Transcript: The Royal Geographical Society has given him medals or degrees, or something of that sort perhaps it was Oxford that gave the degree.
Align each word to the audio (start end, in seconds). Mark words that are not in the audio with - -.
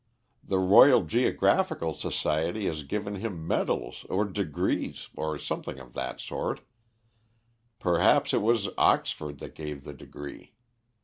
The 0.43 0.57
Royal 0.57 1.03
Geographical 1.03 1.93
Society 1.93 2.65
has 2.65 2.81
given 2.81 3.17
him 3.17 3.45
medals 3.45 4.03
or 4.09 4.25
degrees, 4.25 5.09
or 5.15 5.37
something 5.37 5.77
of 5.77 5.93
that 5.93 6.19
sort 6.19 6.61
perhaps 7.77 8.33
it 8.33 8.41
was 8.41 8.67
Oxford 8.79 9.37
that 9.37 9.53
gave 9.53 9.83
the 9.83 9.93
degree. 9.93 10.55